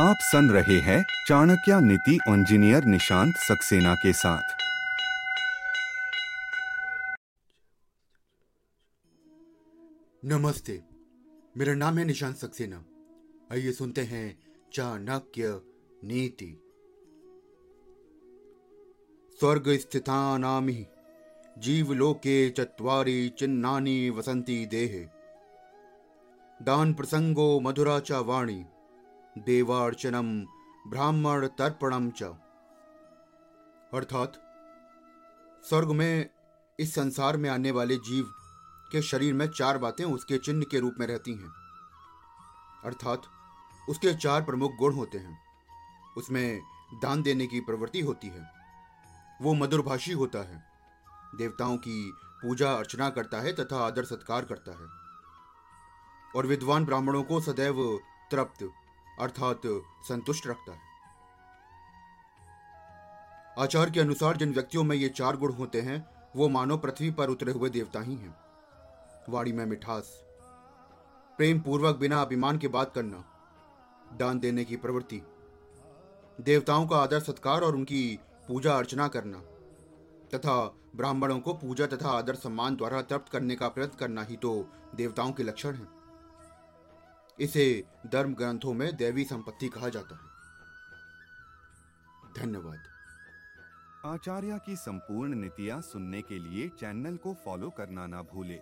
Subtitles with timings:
[0.00, 4.42] आप सुन रहे हैं चाणक्य नीति इंजीनियर निशांत सक्सेना के साथ।
[10.24, 10.82] नमस्ते,
[11.56, 12.84] मेरा नाम है निशांत सक्सेना।
[13.52, 14.38] आइए सुनते हैं
[14.72, 15.60] चाणक्य
[16.04, 16.62] नीति।
[19.40, 20.86] स्वर्ग स्थितानामि,
[21.58, 25.06] जीवलोके चत्वारि चिन्नानि वसंती देहे।
[26.64, 28.64] दान प्रसंगो मधुरा च वाणी।
[29.38, 30.40] देवार्चनम
[30.90, 32.22] ब्राह्मण तर्पणम च।
[33.94, 34.32] अर्थात,
[35.68, 36.30] स्वर्ग में,
[36.80, 38.24] इस संसार में आने वाले जीव
[38.92, 41.48] के शरीर में चार बातें उसके चिन्ह के रूप में रहती हैं।
[42.84, 43.22] अर्थात,
[43.88, 45.42] उसके चार प्रमुख गुण होते हैं।
[46.16, 46.60] उसमें
[47.02, 48.52] दान देने की प्रवृत्ति होती है।
[49.42, 50.64] वो मधुरभाषी होता है।
[51.34, 54.88] देवताओं की पूजा अर्चना करता है तथा आदर सत्कार करता है।
[56.36, 58.00] और विद्वान ब्राह्मणों को सदैव
[58.30, 58.72] तृप्त
[59.20, 59.62] अर्थात
[60.08, 60.88] संतुष्ट रखता है।
[63.58, 66.04] आचार के अनुसार जिन व्यक्तियों में ये चार गुण होते हैं,
[66.36, 68.34] वो मानव पृथ्वी पर उतरे हुए देवता ही हैं।
[69.28, 70.12] वाणी में मिठास
[71.38, 73.24] प्रेम पूर्वक बिना अभिमान के बात करना,
[74.18, 75.22] दान देने की प्रवृत्ति,
[76.40, 79.38] देवताओं का आदर सत्कार और उनकी पूजा अर्चना करना,
[80.34, 80.56] तथा
[80.96, 84.52] ब्राह्मणों को पूजा तथा आदर सम्मान द्वारा तृप्त करने का प्रयत्न करना ही तो
[84.94, 85.99] देवताओं के लक्षण हैं।
[87.40, 90.30] इसे धर्म ग्रंथों में देवी संपत्ति कहा जाता है।
[92.36, 92.78] धन्यवाद।
[94.04, 98.60] आचार्य की संपूर्ण नीतियाँ सुनने के लिए चैनल को फॉलो करना ना भूले।